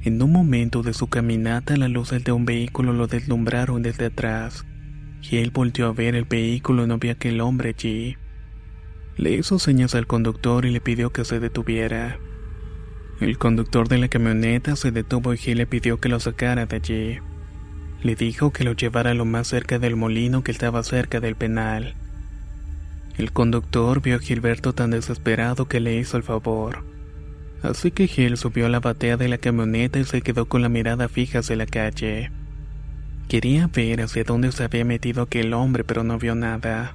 En 0.03 0.21
un 0.23 0.33
momento 0.33 0.83
de 0.83 0.95
su 0.95 1.09
caminata 1.09 1.77
las 1.77 1.91
luces 1.91 2.25
de 2.25 2.33
un 2.33 2.45
vehículo 2.45 2.93
lo 2.93 3.07
deslumbraron 3.07 3.83
desde 3.83 4.07
atrás. 4.07 4.67
Gil 5.21 5.51
volteó 5.51 5.87
a 5.87 5.93
ver 5.93 6.15
el 6.15 6.25
vehículo 6.25 6.85
y 6.85 6.87
no 6.87 6.99
vio 6.99 7.13
aquel 7.13 7.41
hombre 7.41 7.71
allí. 7.71 8.17
Le 9.17 9.33
hizo 9.33 9.59
señas 9.59 9.95
al 9.95 10.07
conductor 10.07 10.67
y 10.67 10.71
le 10.71 10.81
pidió 10.81 11.11
que 11.11 11.25
se 11.25 11.41
detuviera. 11.41 12.19
El 13.21 13.39
conductor 13.39 13.89
de 13.89 13.99
la 13.99 14.09
camioneta 14.09 14.77
se 14.77 14.91
detuvo 14.91 15.33
y 15.33 15.39
Gil 15.39 15.59
le 15.59 15.67
pidió 15.67 16.01
que 16.01 16.09
lo 16.09 16.21
sacara 16.21 16.67
de 16.67 16.77
allí. 16.77 17.19
Le 18.03 18.17
dijo 18.17 18.53
que 18.53 18.65
lo 18.65 18.73
llevara 18.73 19.15
lo 19.15 19.25
más 19.25 19.49
cerca 19.49 19.79
del 19.79 19.97
molino 19.97 20.43
que 20.43 20.51
estaba 20.51 20.83
cerca 20.83 21.21
del 21.21 21.37
penal. 21.37 21.97
El 23.17 23.33
conductor 23.33 24.03
vio 24.03 24.17
a 24.17 24.19
Gilberto 24.19 24.73
tan 24.73 24.91
desesperado 24.91 25.69
que 25.69 25.81
le 25.81 25.97
hizo 25.97 26.17
el 26.17 26.25
favor. 26.25 26.85
Así 27.63 27.93
que 27.93 28.09
Gil 28.09 28.37
subió 28.37 28.67
a 28.67 28.69
la 28.69 28.81
batea 28.81 29.17
de 29.17 29.29
la 29.29 29.39
camioneta 29.39 29.99
y 29.99 30.05
se 30.05 30.21
quedó 30.21 30.47
con 30.47 30.63
la 30.63 30.69
mirada 30.69 31.09
fija 31.09 31.39
hacia 31.39 31.57
la 31.57 31.67
calle. 31.67 32.31
Quería 33.29 33.69
ver 33.69 34.03
hacia 34.03 34.25
dónde 34.25 34.53
se 34.53 34.65
había 34.65 34.85
metido 34.85 35.23
aquel 35.23 35.55
hombre, 35.55 35.85
pero 35.85 36.05
no 36.05 36.19
vio 36.19 36.35
nada. 36.35 36.95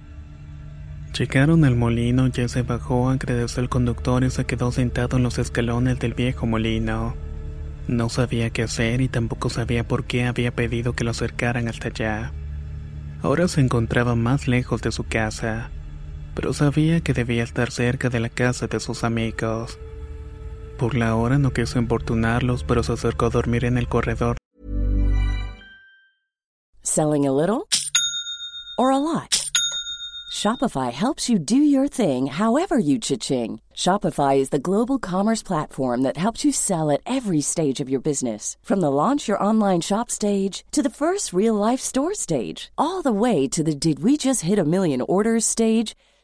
Llegaron 1.17 1.65
al 1.65 1.75
molino, 1.75 2.27
ya 2.27 2.47
se 2.47 2.61
bajó, 2.61 3.09
agradeció 3.09 3.61
al 3.61 3.69
conductor 3.69 4.23
y 4.23 4.29
se 4.29 4.45
quedó 4.45 4.71
sentado 4.71 5.17
en 5.17 5.23
los 5.23 5.39
escalones 5.39 5.99
del 5.99 6.13
viejo 6.13 6.45
molino. 6.45 7.15
No 7.87 8.09
sabía 8.09 8.51
qué 8.51 8.63
hacer 8.63 9.01
y 9.01 9.07
tampoco 9.07 9.49
sabía 9.49 9.87
por 9.87 10.03
qué 10.03 10.25
había 10.25 10.53
pedido 10.53 10.93
que 10.93 11.03
lo 11.03 11.11
acercaran 11.11 11.67
hasta 11.67 11.87
allá. 11.87 12.31
Ahora 13.23 13.47
se 13.47 13.61
encontraba 13.61 14.15
más 14.15 14.47
lejos 14.47 14.81
de 14.83 14.91
su 14.91 15.03
casa, 15.03 15.71
pero 16.39 16.53
sabía 16.53 17.01
que 17.01 17.11
debía 17.11 17.43
estar 17.43 17.69
cerca 17.69 18.07
de 18.07 18.21
la 18.21 18.29
casa 18.29 18.67
de 18.67 18.79
sus 18.79 19.03
amigos. 19.03 19.77
Por 20.77 20.95
la 20.95 21.13
hora 21.17 21.37
no 21.37 21.51
quiso 21.51 21.79
importunarlos, 21.79 22.63
pero 22.63 22.81
se 22.81 22.93
acercó 22.93 23.25
a 23.25 23.29
dormir 23.29 23.65
en 23.65 23.77
el 23.77 23.89
corredor. 23.89 24.37
Selling 26.81 27.27
a 27.27 27.33
little 27.33 27.67
or 28.77 28.91
a 28.91 28.97
lot? 28.97 29.49
Shopify 30.31 30.93
helps 30.93 31.27
you 31.27 31.37
do 31.37 31.57
your 31.57 31.89
thing 31.89 32.27
however 32.27 32.79
you 32.79 32.99
cha-ching. 32.99 33.59
Shopify 33.75 34.37
is 34.37 34.49
the 34.49 34.59
global 34.59 34.97
commerce 34.97 35.43
platform 35.43 36.03
that 36.03 36.15
helps 36.15 36.45
you 36.45 36.53
sell 36.53 36.89
at 36.89 37.01
every 37.05 37.41
stage 37.41 37.81
of 37.81 37.89
your 37.89 37.99
business. 37.99 38.55
From 38.63 38.79
the 38.79 38.91
launch 38.91 39.27
your 39.27 39.43
online 39.43 39.81
shop 39.81 40.09
stage 40.09 40.63
to 40.71 40.81
the 40.81 40.89
first 40.89 41.33
real 41.33 41.55
life 41.55 41.81
store 41.81 42.13
stage, 42.13 42.71
all 42.77 43.01
the 43.01 43.11
way 43.11 43.45
to 43.49 43.61
the 43.61 43.75
did 43.75 44.01
we 44.01 44.15
just 44.15 44.43
hit 44.43 44.57
a 44.57 44.63
million 44.63 45.01
orders 45.01 45.45
stage. 45.45 45.95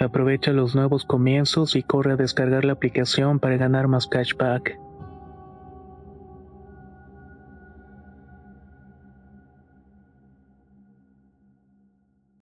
Aprovecha 0.00 0.52
los 0.52 0.76
nuevos 0.76 1.04
comienzos 1.04 1.74
y 1.74 1.82
corre 1.82 2.12
a 2.12 2.16
descargar 2.16 2.64
la 2.64 2.74
aplicación 2.74 3.40
para 3.40 3.56
ganar 3.56 3.88
más 3.88 4.06
cashback. 4.06 4.78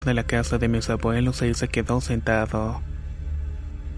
De 0.05 0.15
la 0.15 0.25
casa 0.25 0.59
de 0.59 0.69
mis 0.69 0.89
abuelos 0.91 1.43
ahí 1.43 1.55
se 1.55 1.67
quedó 1.69 2.01
sentado. 2.01 2.83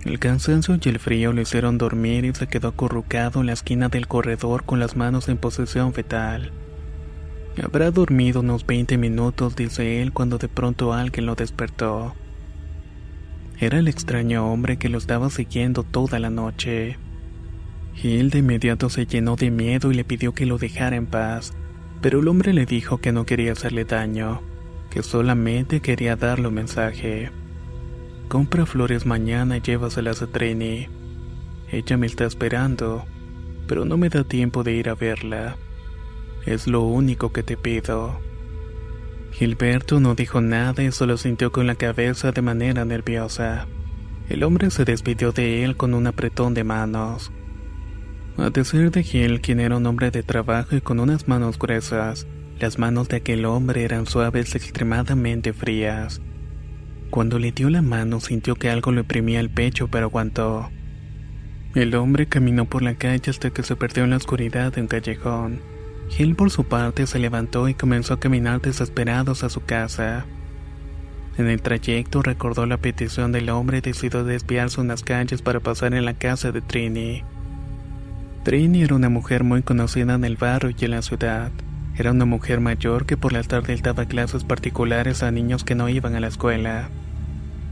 El 0.05 0.21
cansancio 0.21 0.79
y 0.81 0.89
el 0.89 1.01
frío 1.01 1.33
le 1.33 1.43
hicieron 1.43 1.77
dormir 1.77 2.25
y 2.25 2.33
se 2.33 2.47
quedó 2.47 2.69
acurrucado 2.69 3.41
en 3.41 3.47
la 3.47 3.53
esquina 3.53 3.89
del 3.89 4.07
corredor 4.07 4.65
con 4.65 4.79
las 4.79 4.97
manos 4.97 5.29
en 5.29 5.37
posición 5.37 5.93
fetal. 5.93 6.53
Habrá 7.63 7.91
dormido 7.91 8.41
unos 8.41 8.65
20 8.65 8.97
minutos, 8.97 9.57
dice 9.57 10.01
él, 10.01 10.13
cuando 10.13 10.39
de 10.39 10.49
pronto 10.49 10.95
alguien 10.95 11.27
lo 11.27 11.35
despertó. 11.35 12.15
Era 13.61 13.81
el 13.81 13.89
extraño 13.89 14.53
hombre 14.53 14.77
que 14.77 14.89
lo 14.89 14.99
estaba 14.99 15.31
siguiendo 15.31 15.83
toda 15.83 16.21
la 16.21 16.31
noche. 16.31 16.97
Gil 17.95 18.31
de 18.31 18.39
inmediato 18.39 18.89
se 18.89 19.05
llenó 19.05 19.35
de 19.35 19.51
miedo 19.51 19.91
y 19.91 19.95
le 19.95 20.05
pidió 20.05 20.33
que 20.33 20.47
lo 20.47 20.59
dejara 20.59 20.95
en 20.95 21.07
paz, 21.07 21.55
pero 22.01 22.21
el 22.21 22.29
hombre 22.29 22.53
le 22.53 22.67
dijo 22.67 22.99
que 22.99 23.11
no 23.11 23.27
quería 23.27 23.53
hacerle 23.53 23.85
daño, 23.85 24.41
que 24.91 25.03
solamente 25.03 25.81
quería 25.81 26.15
darle 26.15 26.47
un 26.47 26.55
mensaje. 26.55 27.33
Compra 28.29 28.65
flores 28.65 29.07
mañana 29.07 29.57
y 29.57 29.61
llévaselas 29.61 30.23
a 30.23 30.29
Trini. 30.29 30.87
Ella 31.73 31.97
me 31.97 32.07
está 32.07 32.27
esperando, 32.27 33.07
pero 33.67 33.85
no 33.85 33.97
me 33.97 34.09
da 34.09 34.23
tiempo 34.23 34.63
de 34.63 34.75
ir 34.75 34.89
a 34.89 34.95
verla. 34.95 35.57
Es 36.47 36.69
lo 36.69 36.83
único 36.83 37.33
que 37.33 37.43
te 37.43 37.57
pido. 37.57 38.21
Gilberto 39.39 40.01
no 40.01 40.17
dijo 40.17 40.41
nada 40.41 40.83
y 40.83 40.91
solo 40.91 41.17
sintió 41.17 41.53
con 41.53 41.69
la 41.69 41.77
cabeza 41.77 42.33
de 42.33 42.43
manera 42.43 42.85
nerviosa. 42.85 43.69
El 44.29 44.43
hombre 44.43 44.69
se 44.73 44.85
despidió 44.85 45.31
de 45.31 45.63
él 45.63 45.77
con 45.77 45.95
un 45.95 46.09
apretón 46.09 46.55
de 46.55 46.65
manos. 46.65 47.31
A 48.37 48.51
decir 48.51 48.91
de 48.91 49.05
Gil, 49.05 49.41
quien 49.41 49.61
era 49.61 49.77
un 49.77 49.87
hombre 49.87 50.11
de 50.11 50.25
trabajo 50.25 50.75
y 50.75 50.81
con 50.81 50.99
unas 50.99 51.29
manos 51.29 51.57
gruesas, 51.57 52.27
las 52.59 52.81
manos 52.81 53.09
de 53.09 53.19
aquel 53.19 53.45
hombre 53.45 53.85
eran 53.85 54.07
suaves 54.07 54.55
y 54.55 54.59
extremadamente 54.59 55.53
frías. 55.53 56.21
Cuando 57.09 57.39
le 57.39 57.53
dio 57.53 57.71
la 57.71 57.81
mano 57.81 58.19
sintió 58.19 58.57
que 58.57 58.71
algo 58.71 58.91
le 58.91 59.03
oprimía 59.03 59.39
el 59.39 59.51
pecho, 59.51 59.87
pero 59.87 60.07
aguantó. 60.07 60.69
El 61.77 61.95
hombre 61.95 62.27
caminó 62.27 62.65
por 62.65 62.83
la 62.83 62.97
calle 62.97 63.31
hasta 63.31 63.51
que 63.51 63.63
se 63.63 63.77
perdió 63.77 64.03
en 64.03 64.11
la 64.11 64.17
oscuridad 64.17 64.73
de 64.73 64.81
un 64.81 64.89
callejón. 64.89 65.78
Gil 66.09 66.35
por 66.35 66.51
su 66.51 66.65
parte 66.65 67.07
se 67.07 67.19
levantó 67.19 67.69
y 67.69 67.75
comenzó 67.75 68.15
a 68.15 68.21
caminar 68.21 68.61
desesperado 68.61 69.33
a 69.33 69.49
su 69.49 69.61
casa. 69.65 70.27
En 71.37 71.47
el 71.47 71.63
trayecto 71.63 72.23
recordó 72.23 72.67
la 72.67 72.79
petición 72.79 73.31
del 73.31 73.51
hombre 73.51 73.79
y 73.79 73.81
decidió 73.81 74.25
desviarse 74.25 74.81
unas 74.81 75.05
calles 75.05 75.43
para 75.43 75.61
pasar 75.61 75.95
en 75.95 76.05
la 76.05 76.15
casa 76.15 76.51
de 76.51 76.61
Trini. 76.61 77.23
Trini 78.43 78.83
era 78.83 78.97
una 78.97 79.09
mujer 79.09 79.45
muy 79.45 79.63
conocida 79.63 80.15
en 80.15 80.25
el 80.25 80.37
barrio 80.37 80.75
y 80.77 80.85
en 80.85 80.91
la 80.93 81.03
ciudad. 81.03 81.53
Era 81.97 82.13
una 82.13 82.25
mujer 82.25 82.61
mayor 82.61 83.07
que 83.07 83.17
por 83.17 83.33
la 83.33 83.43
tarde 83.43 83.77
daba 83.83 84.07
clases 84.07 84.45
particulares 84.45 85.23
a 85.23 85.31
niños 85.31 85.65
que 85.65 85.75
no 85.75 85.89
iban 85.89 86.15
a 86.15 86.21
la 86.21 86.29
escuela, 86.29 86.89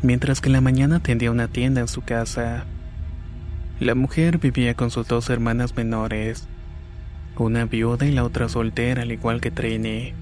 mientras 0.02 0.40
que 0.40 0.48
en 0.48 0.52
la 0.52 0.60
mañana 0.60 0.96
atendía 0.96 1.30
una 1.30 1.48
tienda 1.48 1.80
en 1.80 1.88
su 1.88 2.02
casa. 2.02 2.66
La 3.80 3.94
mujer 3.94 4.38
vivía 4.38 4.74
con 4.74 4.90
sus 4.90 5.08
dos 5.08 5.28
hermanas 5.30 5.76
menores, 5.76 6.48
una 7.44 7.64
viuda 7.66 8.06
y 8.06 8.12
la 8.12 8.24
otra 8.24 8.48
soltera 8.48 9.02
al 9.02 9.12
igual 9.12 9.40
que 9.40 9.50
Trini. 9.50 10.14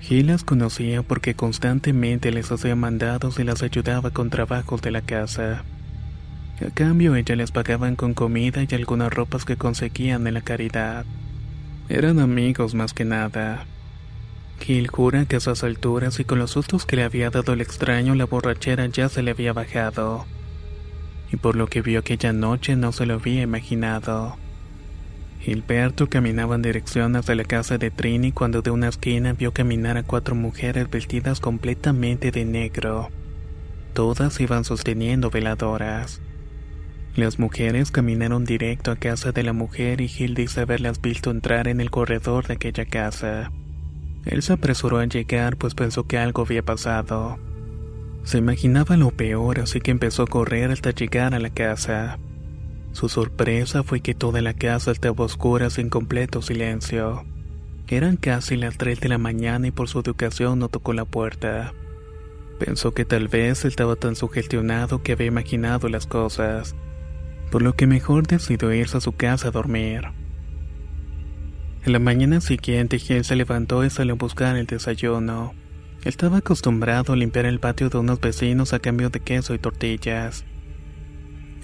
Gil 0.00 0.26
las 0.26 0.44
conocía 0.44 1.02
porque 1.02 1.34
constantemente 1.34 2.30
les 2.30 2.52
hacía 2.52 2.76
mandados 2.76 3.38
y 3.38 3.44
las 3.44 3.62
ayudaba 3.62 4.10
con 4.10 4.28
trabajos 4.28 4.82
de 4.82 4.90
la 4.90 5.00
casa. 5.00 5.64
A 6.60 6.70
cambio 6.74 7.16
ella 7.16 7.34
les 7.36 7.50
pagaban 7.50 7.96
con 7.96 8.12
comida 8.12 8.62
y 8.68 8.74
algunas 8.74 9.12
ropas 9.12 9.44
que 9.44 9.56
conseguían 9.56 10.26
en 10.26 10.34
la 10.34 10.42
caridad. 10.42 11.06
Eran 11.88 12.20
amigos 12.20 12.74
más 12.74 12.92
que 12.92 13.04
nada. 13.04 13.64
Gil 14.60 14.88
jura 14.88 15.24
que 15.24 15.36
a 15.36 15.38
esas 15.38 15.64
alturas 15.64 16.20
y 16.20 16.24
con 16.24 16.38
los 16.38 16.52
sustos 16.52 16.86
que 16.86 16.96
le 16.96 17.02
había 17.02 17.30
dado 17.30 17.54
el 17.54 17.60
extraño 17.60 18.14
la 18.14 18.26
borrachera 18.26 18.86
ya 18.86 19.08
se 19.08 19.22
le 19.22 19.32
había 19.32 19.52
bajado. 19.52 20.26
Y 21.32 21.36
por 21.36 21.56
lo 21.56 21.66
que 21.66 21.82
vio 21.82 22.00
aquella 22.00 22.32
noche 22.32 22.76
no 22.76 22.92
se 22.92 23.06
lo 23.06 23.14
había 23.14 23.42
imaginado. 23.42 24.36
Gilberto 25.44 26.08
caminaba 26.08 26.54
en 26.54 26.62
dirección 26.62 27.16
hacia 27.16 27.34
la 27.34 27.44
casa 27.44 27.76
de 27.76 27.90
Trini 27.90 28.32
cuando 28.32 28.62
de 28.62 28.70
una 28.70 28.88
esquina 28.88 29.34
vio 29.34 29.52
caminar 29.52 29.98
a 29.98 30.02
cuatro 30.02 30.34
mujeres 30.34 30.88
vestidas 30.88 31.38
completamente 31.38 32.30
de 32.30 32.46
negro. 32.46 33.10
Todas 33.92 34.40
iban 34.40 34.64
sosteniendo 34.64 35.28
veladoras. 35.28 36.22
Las 37.14 37.38
mujeres 37.38 37.90
caminaron 37.90 38.46
directo 38.46 38.90
a 38.90 38.96
casa 38.96 39.32
de 39.32 39.42
la 39.42 39.52
mujer 39.52 40.00
y 40.00 40.08
Gil 40.08 40.34
dice 40.34 40.62
haberlas 40.62 41.02
visto 41.02 41.30
entrar 41.30 41.68
en 41.68 41.82
el 41.82 41.90
corredor 41.90 42.46
de 42.46 42.54
aquella 42.54 42.86
casa. 42.86 43.52
Él 44.24 44.40
se 44.40 44.54
apresuró 44.54 44.96
a 44.98 45.04
llegar 45.04 45.58
pues 45.58 45.74
pensó 45.74 46.06
que 46.06 46.16
algo 46.16 46.40
había 46.40 46.62
pasado. 46.62 47.38
Se 48.22 48.38
imaginaba 48.38 48.96
lo 48.96 49.10
peor 49.10 49.60
así 49.60 49.82
que 49.82 49.90
empezó 49.90 50.22
a 50.22 50.26
correr 50.26 50.70
hasta 50.70 50.92
llegar 50.92 51.34
a 51.34 51.38
la 51.38 51.50
casa. 51.50 52.18
Su 52.94 53.08
sorpresa 53.08 53.82
fue 53.82 54.00
que 54.00 54.14
toda 54.14 54.40
la 54.40 54.54
casa 54.54 54.92
estaba 54.92 55.24
oscura 55.24 55.68
sin 55.68 55.90
completo 55.90 56.42
silencio. 56.42 57.24
Eran 57.88 58.16
casi 58.16 58.56
las 58.56 58.78
3 58.78 59.00
de 59.00 59.08
la 59.08 59.18
mañana 59.18 59.66
y 59.66 59.72
por 59.72 59.88
su 59.88 59.98
educación 59.98 60.60
no 60.60 60.68
tocó 60.68 60.92
la 60.92 61.04
puerta. 61.04 61.74
Pensó 62.60 62.94
que 62.94 63.04
tal 63.04 63.26
vez 63.26 63.64
estaba 63.64 63.96
tan 63.96 64.14
sugestionado 64.14 65.02
que 65.02 65.10
había 65.10 65.26
imaginado 65.26 65.88
las 65.88 66.06
cosas, 66.06 66.76
por 67.50 67.62
lo 67.62 67.74
que 67.74 67.88
mejor 67.88 68.28
decidió 68.28 68.72
irse 68.72 68.98
a 68.98 69.00
su 69.00 69.10
casa 69.10 69.48
a 69.48 69.50
dormir. 69.50 70.02
En 71.84 71.92
la 71.92 71.98
mañana 71.98 72.40
siguiente, 72.40 73.00
Gil 73.00 73.24
se 73.24 73.34
levantó 73.34 73.84
y 73.84 73.90
salió 73.90 74.14
a 74.14 74.18
buscar 74.18 74.56
el 74.56 74.66
desayuno. 74.66 75.52
Estaba 76.04 76.38
acostumbrado 76.38 77.12
a 77.12 77.16
limpiar 77.16 77.46
el 77.46 77.58
patio 77.58 77.90
de 77.90 77.98
unos 77.98 78.20
vecinos 78.20 78.72
a 78.72 78.78
cambio 78.78 79.10
de 79.10 79.18
queso 79.18 79.52
y 79.52 79.58
tortillas. 79.58 80.44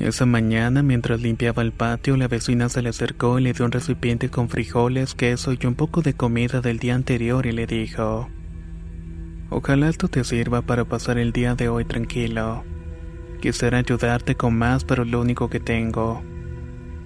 Esa 0.01 0.25
mañana, 0.25 0.83
mientras 0.83 1.21
limpiaba 1.21 1.61
el 1.61 1.73
patio, 1.73 2.17
la 2.17 2.27
vecina 2.27 2.71
se 2.71 2.81
le 2.81 2.89
acercó 2.89 3.39
y 3.39 3.43
le 3.43 3.53
dio 3.53 3.67
un 3.67 3.71
recipiente 3.71 4.31
con 4.31 4.49
frijoles, 4.49 5.15
queso 5.15 5.53
y 5.53 5.67
un 5.67 5.75
poco 5.75 6.01
de 6.01 6.15
comida 6.15 6.63
del 6.63 6.79
día 6.79 6.95
anterior 6.95 7.45
y 7.45 7.53
le 7.53 7.67
dijo, 7.67 8.31
Ojalá 9.51 9.91
esto 9.91 10.09
te 10.09 10.25
sirva 10.25 10.63
para 10.63 10.87
pasar 10.87 11.19
el 11.19 11.33
día 11.33 11.55
de 11.55 11.69
hoy 11.69 11.85
tranquilo. 11.85 12.65
Quisiera 13.43 13.77
ayudarte 13.77 14.37
con 14.37 14.57
más, 14.57 14.85
pero 14.85 15.05
lo 15.05 15.21
único 15.21 15.51
que 15.51 15.61
tengo. 15.61 16.23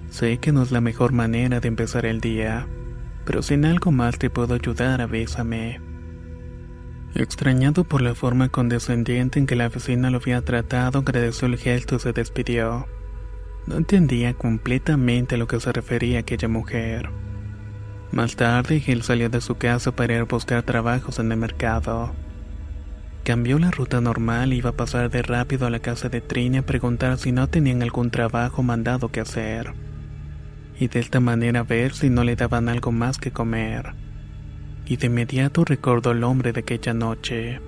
Sé 0.09 0.37
que 0.37 0.53
no 0.53 0.63
es 0.63 0.71
la 0.71 0.79
mejor 0.79 1.11
manera 1.11 1.59
de 1.59 1.67
empezar 1.67 2.05
el 2.05 2.21
día, 2.21 2.65
pero 3.25 3.41
si 3.41 3.55
en 3.55 3.65
algo 3.65 3.91
más 3.91 4.17
te 4.17 4.29
puedo 4.29 4.53
ayudar, 4.53 5.01
avísame. 5.01 5.81
Extrañado 7.17 7.85
por 7.85 8.01
la 8.01 8.13
forma 8.13 8.49
condescendiente 8.49 9.39
en 9.39 9.47
que 9.47 9.55
la 9.55 9.69
vecina 9.69 10.09
lo 10.09 10.17
había 10.17 10.41
tratado, 10.41 10.99
agradeció 10.99 11.47
el 11.47 11.57
gesto 11.57 11.95
y 11.95 11.99
se 11.99 12.11
despidió. 12.11 12.87
No 13.67 13.77
entendía 13.77 14.33
completamente 14.33 15.35
a 15.35 15.37
lo 15.37 15.47
que 15.47 15.61
se 15.61 15.71
refería 15.71 16.19
aquella 16.19 16.49
mujer. 16.49 17.09
Más 18.11 18.35
tarde, 18.35 18.81
Gil 18.81 19.01
salió 19.01 19.29
de 19.29 19.39
su 19.39 19.55
casa 19.55 19.95
para 19.95 20.13
ir 20.13 20.19
a 20.19 20.25
buscar 20.25 20.63
trabajos 20.63 21.17
en 21.19 21.31
el 21.31 21.37
mercado. 21.37 22.13
Cambió 23.23 23.59
la 23.59 23.71
ruta 23.71 24.01
normal 24.01 24.51
y 24.51 24.57
iba 24.57 24.71
a 24.71 24.75
pasar 24.75 25.09
de 25.09 25.21
rápido 25.21 25.67
a 25.67 25.69
la 25.69 25.79
casa 25.79 26.09
de 26.09 26.19
Trini 26.19 26.57
a 26.57 26.65
preguntar 26.65 27.17
si 27.17 27.31
no 27.31 27.47
tenían 27.47 27.81
algún 27.81 28.11
trabajo 28.11 28.61
mandado 28.61 29.07
que 29.07 29.21
hacer. 29.21 29.73
Y 30.77 30.89
de 30.89 30.99
esta 30.99 31.21
manera 31.21 31.63
ver 31.63 31.93
si 31.93 32.09
no 32.09 32.25
le 32.25 32.35
daban 32.35 32.67
algo 32.67 32.91
más 32.91 33.17
que 33.17 33.31
comer 33.31 34.04
y 34.85 34.97
de 34.97 35.07
inmediato 35.07 35.65
recordó 35.65 36.11
al 36.11 36.23
hombre 36.23 36.53
de 36.53 36.61
aquella 36.61 36.93
noche. 36.93 37.59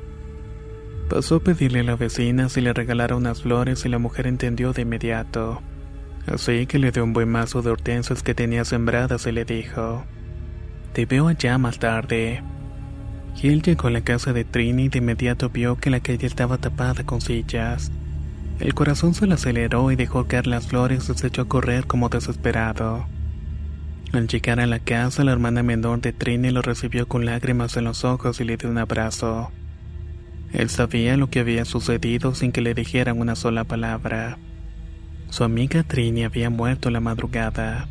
Pasó 1.10 1.36
a 1.36 1.40
pedirle 1.40 1.80
a 1.80 1.84
la 1.84 1.96
vecina 1.96 2.50
si 2.50 2.62
le 2.62 2.74
regalara 2.74 3.16
unas 3.16 3.42
flores 3.42 3.86
y 3.86 3.90
la 3.90 3.98
mujer 3.98 4.28
entendió 4.28 4.74
de 4.74 4.82
inmediato. 4.82 5.62
Así 6.26 6.66
que 6.66 6.80
le 6.80 6.92
dio 6.92 7.04
un 7.04 7.14
buen 7.14 7.30
mazo 7.30 7.62
de 7.62 7.72
hortensias 7.72 8.22
que 8.22 8.36
tenía 8.36 8.66
sembradas 8.66 9.26
y 9.26 9.32
le 9.32 9.46
dijo, 9.46 10.04
Te 10.94 11.06
veo 11.06 11.30
allá 11.30 11.58
más 11.58 11.80
tarde. 11.80 12.44
Gil 13.36 13.62
llegó 13.62 13.88
a 13.88 13.92
la 13.92 14.02
casa 14.02 14.34
de 14.34 14.44
Trini 14.44 14.86
y 14.86 14.90
de 14.90 14.98
inmediato 14.98 15.50
vio 15.50 15.78
que 15.78 15.90
la 15.90 16.02
calle 16.02 16.28
estaba 16.28 16.58
tapada 16.58 17.06
con 17.06 17.22
sillas. 17.22 17.92
El 18.60 18.74
corazón 18.74 19.14
se 19.14 19.28
le 19.28 19.36
aceleró 19.36 19.92
y 19.92 19.96
dejó 19.96 20.26
caer 20.26 20.48
las 20.48 20.68
flores 20.68 21.08
y 21.10 21.18
se 21.18 21.28
echó 21.28 21.44
a 21.44 21.48
correr 21.48 21.86
como 21.86 22.10
desesperado. 22.10 23.06
Al 24.14 24.28
llegar 24.28 24.60
a 24.60 24.68
la 24.68 24.80
casa, 24.80 25.24
la 25.24 25.34
hermana 25.34 25.64
menor 25.64 26.00
de 26.00 26.14
Trini 26.14 26.50
lo 26.52 26.62
recibió 26.62 27.08
con 27.08 27.26
lágrimas 27.26 27.76
en 27.76 27.84
los 27.84 28.06
ojos 28.06 28.40
y 28.40 28.46
le 28.46 28.56
dio 28.56 28.70
un 28.70 28.78
abrazo. 28.78 29.52
Él 30.54 30.70
sabía 30.70 31.18
lo 31.18 31.30
que 31.30 31.42
había 31.42 31.66
sucedido 31.66 32.34
sin 32.34 32.52
que 32.54 32.62
le 32.62 32.74
dijeran 32.74 33.20
una 33.20 33.36
sola 33.36 33.66
palabra. 33.66 34.38
Su 35.30 35.44
amiga 35.44 35.84
Trini 35.84 36.24
había 36.24 36.50
muerto 36.50 36.90
la 36.90 37.02
madrugada. 37.02 37.90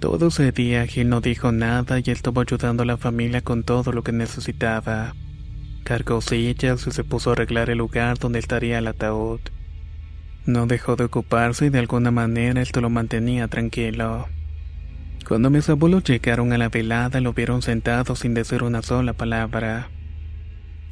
Todo 0.00 0.28
ese 0.28 0.52
día 0.52 0.86
Gil 0.86 1.08
no 1.08 1.22
dijo 1.22 1.50
nada 1.50 1.98
y 1.98 2.10
estuvo 2.10 2.42
ayudando 2.42 2.82
a 2.82 2.86
la 2.86 2.98
familia 2.98 3.40
con 3.40 3.64
todo 3.64 3.90
lo 3.92 4.04
que 4.04 4.12
necesitaba. 4.12 5.14
Cargó 5.82 6.20
sillas 6.20 6.86
y 6.86 6.90
se 6.90 7.04
puso 7.04 7.30
a 7.30 7.32
arreglar 7.32 7.70
el 7.70 7.78
lugar 7.78 8.18
donde 8.18 8.38
estaría 8.38 8.78
el 8.78 8.86
ataúd. 8.86 9.40
No 10.44 10.66
dejó 10.66 10.94
de 10.96 11.04
ocuparse 11.04 11.66
y 11.66 11.70
de 11.70 11.78
alguna 11.78 12.10
manera 12.10 12.60
esto 12.60 12.82
lo 12.82 12.90
mantenía 12.90 13.48
tranquilo. 13.48 14.28
Cuando 15.26 15.50
mis 15.50 15.68
abuelos 15.68 16.04
llegaron 16.04 16.52
a 16.52 16.58
la 16.58 16.68
velada 16.68 17.20
lo 17.20 17.32
vieron 17.32 17.62
sentado 17.62 18.16
sin 18.16 18.34
decir 18.34 18.62
una 18.62 18.82
sola 18.82 19.12
palabra. 19.12 19.88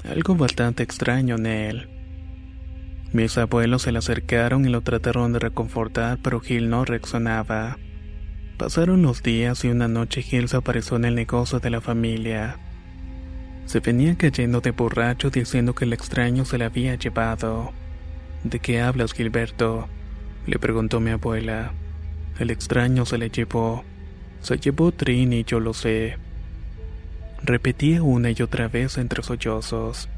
Algo 0.08 0.34
bastante 0.34 0.82
extraño 0.82 1.36
en 1.36 1.46
él. 1.46 1.88
Mis 3.12 3.38
abuelos 3.38 3.82
se 3.82 3.92
le 3.92 3.98
acercaron 3.98 4.66
y 4.66 4.68
lo 4.68 4.82
trataron 4.82 5.32
de 5.32 5.38
reconfortar, 5.38 6.18
pero 6.22 6.40
Gil 6.40 6.68
no 6.68 6.84
reaccionaba. 6.84 7.78
Pasaron 8.58 9.02
los 9.02 9.22
días 9.22 9.64
y 9.64 9.68
una 9.68 9.88
noche 9.88 10.22
Gil 10.22 10.48
se 10.48 10.56
apareció 10.56 10.96
en 10.96 11.06
el 11.06 11.14
negocio 11.14 11.58
de 11.60 11.70
la 11.70 11.80
familia. 11.80 12.58
Se 13.66 13.80
venía 13.80 14.16
cayendo 14.16 14.60
de 14.60 14.70
borracho 14.70 15.30
diciendo 15.30 15.74
que 15.74 15.84
el 15.84 15.92
extraño 15.92 16.44
se 16.44 16.56
le 16.56 16.64
había 16.66 16.94
llevado. 16.94 17.72
¿De 18.44 18.60
qué 18.60 18.80
hablas, 18.80 19.12
Gilberto? 19.12 19.88
Le 20.46 20.58
preguntó 20.58 21.00
mi 21.00 21.10
abuela. 21.10 21.72
El 22.38 22.50
extraño 22.50 23.04
se 23.06 23.18
le 23.18 23.28
llevó. 23.30 23.82
Se 24.46 24.58
llevó 24.58 24.92
Trini, 24.92 25.42
yo 25.42 25.58
lo 25.58 25.74
sé. 25.74 26.18
Repetía 27.42 28.04
una 28.04 28.30
y 28.30 28.40
otra 28.42 28.68
vez 28.68 28.96
entre 28.96 29.24
sollozos. 29.24 30.08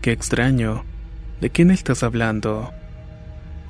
Qué 0.00 0.10
extraño. 0.10 0.86
¿De 1.42 1.50
quién 1.50 1.70
estás 1.70 2.02
hablando? 2.02 2.72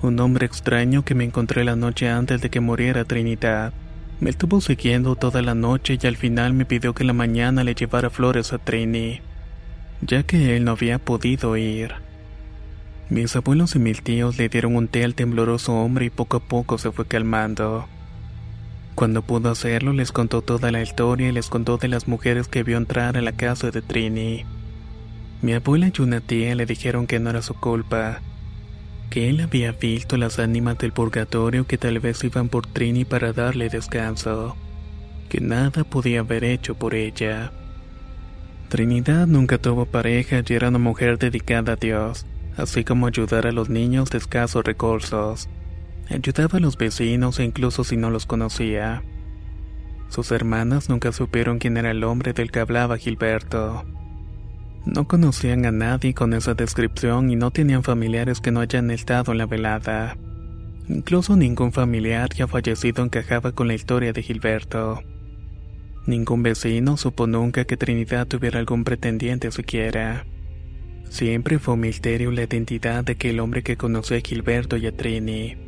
Un 0.02 0.20
hombre 0.20 0.46
extraño 0.46 1.04
que 1.04 1.16
me 1.16 1.24
encontré 1.24 1.64
la 1.64 1.74
noche 1.74 2.08
antes 2.08 2.40
de 2.40 2.48
que 2.48 2.60
muriera 2.60 3.04
Trinidad. 3.04 3.72
Me 4.20 4.30
estuvo 4.30 4.60
siguiendo 4.60 5.16
toda 5.16 5.42
la 5.42 5.56
noche 5.56 5.98
y 6.00 6.06
al 6.06 6.16
final 6.16 6.52
me 6.52 6.64
pidió 6.64 6.94
que 6.94 7.02
la 7.02 7.12
mañana 7.12 7.64
le 7.64 7.74
llevara 7.74 8.08
flores 8.08 8.52
a 8.52 8.58
Trini, 8.58 9.20
ya 10.00 10.22
que 10.22 10.56
él 10.56 10.64
no 10.64 10.70
había 10.70 11.00
podido 11.00 11.56
ir. 11.56 11.92
Mis 13.10 13.34
abuelos 13.34 13.74
y 13.74 13.80
mis 13.80 14.00
tíos 14.00 14.38
le 14.38 14.48
dieron 14.48 14.76
un 14.76 14.86
té 14.86 15.02
al 15.02 15.16
tembloroso 15.16 15.74
hombre 15.74 16.04
y 16.04 16.10
poco 16.10 16.36
a 16.36 16.40
poco 16.40 16.78
se 16.78 16.92
fue 16.92 17.04
calmando. 17.04 17.88
Cuando 18.96 19.20
pudo 19.20 19.50
hacerlo, 19.50 19.92
les 19.92 20.10
contó 20.10 20.40
toda 20.40 20.72
la 20.72 20.80
historia 20.80 21.28
y 21.28 21.32
les 21.32 21.50
contó 21.50 21.76
de 21.76 21.86
las 21.86 22.08
mujeres 22.08 22.48
que 22.48 22.62
vio 22.62 22.78
entrar 22.78 23.18
a 23.18 23.20
la 23.20 23.32
casa 23.32 23.70
de 23.70 23.82
Trini. 23.82 24.46
Mi 25.42 25.52
abuela 25.52 25.92
y 25.94 26.00
una 26.00 26.22
tía 26.22 26.54
le 26.54 26.64
dijeron 26.64 27.06
que 27.06 27.20
no 27.20 27.28
era 27.28 27.42
su 27.42 27.52
culpa, 27.52 28.22
que 29.10 29.28
él 29.28 29.42
había 29.42 29.72
visto 29.72 30.16
las 30.16 30.38
ánimas 30.38 30.78
del 30.78 30.92
purgatorio 30.92 31.66
que 31.66 31.76
tal 31.76 32.00
vez 32.00 32.24
iban 32.24 32.48
por 32.48 32.66
Trini 32.66 33.04
para 33.04 33.34
darle 33.34 33.68
descanso, 33.68 34.56
que 35.28 35.42
nada 35.42 35.84
podía 35.84 36.20
haber 36.20 36.44
hecho 36.44 36.74
por 36.74 36.94
ella. 36.94 37.52
Trinidad 38.70 39.26
nunca 39.26 39.58
tuvo 39.58 39.84
pareja 39.84 40.40
y 40.44 40.52
era 40.54 40.70
una 40.70 40.78
mujer 40.78 41.18
dedicada 41.18 41.74
a 41.74 41.76
Dios, 41.76 42.24
así 42.56 42.82
como 42.82 43.06
ayudar 43.06 43.46
a 43.46 43.52
los 43.52 43.68
niños 43.68 44.08
de 44.08 44.16
escasos 44.16 44.64
recursos. 44.64 45.50
Ayudaba 46.08 46.58
a 46.58 46.60
los 46.60 46.76
vecinos 46.76 47.40
incluso 47.40 47.84
si 47.84 47.96
no 47.96 48.10
los 48.10 48.26
conocía. 48.26 49.02
Sus 50.08 50.30
hermanas 50.30 50.88
nunca 50.88 51.12
supieron 51.12 51.58
quién 51.58 51.76
era 51.76 51.90
el 51.90 52.04
hombre 52.04 52.32
del 52.32 52.50
que 52.50 52.60
hablaba 52.60 52.96
Gilberto. 52.96 53.84
No 54.84 55.08
conocían 55.08 55.66
a 55.66 55.72
nadie 55.72 56.14
con 56.14 56.32
esa 56.32 56.54
descripción 56.54 57.30
y 57.30 57.36
no 57.36 57.50
tenían 57.50 57.82
familiares 57.82 58.40
que 58.40 58.52
no 58.52 58.60
hayan 58.60 58.92
estado 58.92 59.32
en 59.32 59.38
la 59.38 59.46
velada. 59.46 60.16
Incluso 60.88 61.36
ningún 61.36 61.72
familiar 61.72 62.32
ya 62.32 62.46
fallecido 62.46 63.02
encajaba 63.02 63.50
con 63.50 63.66
la 63.66 63.74
historia 63.74 64.12
de 64.12 64.22
Gilberto. 64.22 65.02
Ningún 66.06 66.44
vecino 66.44 66.96
supo 66.96 67.26
nunca 67.26 67.64
que 67.64 67.76
Trinidad 67.76 68.28
tuviera 68.28 68.60
algún 68.60 68.84
pretendiente 68.84 69.50
siquiera. 69.50 70.24
Siempre 71.10 71.58
fue 71.58 71.74
un 71.74 71.80
misterio 71.80 72.30
la 72.30 72.44
identidad 72.44 73.02
de 73.02 73.14
aquel 73.14 73.40
hombre 73.40 73.64
que 73.64 73.76
conoció 73.76 74.16
a 74.16 74.20
Gilberto 74.20 74.76
y 74.76 74.86
a 74.86 74.96
Trini. 74.96 75.65